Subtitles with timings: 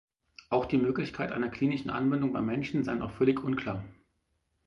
[0.49, 3.85] Auch die Möglichkeit einer klinischen Anwendung beim Menschen sei noch völlig unklar.